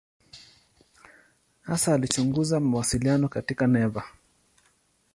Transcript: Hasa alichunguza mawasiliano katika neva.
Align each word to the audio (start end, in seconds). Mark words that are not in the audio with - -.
Hasa 1.61 1.93
alichunguza 1.93 2.59
mawasiliano 2.59 3.29
katika 3.29 3.67
neva. 3.67 4.03